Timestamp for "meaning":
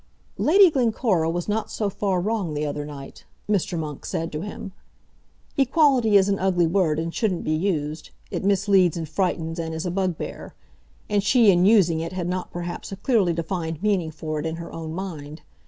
13.83-14.09